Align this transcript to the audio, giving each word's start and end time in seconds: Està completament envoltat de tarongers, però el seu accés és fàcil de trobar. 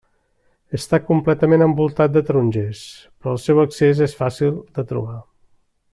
Està 0.77 0.99
completament 1.09 1.65
envoltat 1.65 2.15
de 2.15 2.25
tarongers, 2.31 2.81
però 3.19 3.37
el 3.37 3.41
seu 3.47 3.63
accés 3.67 4.03
és 4.07 4.19
fàcil 4.23 4.61
de 4.79 4.91
trobar. 4.95 5.19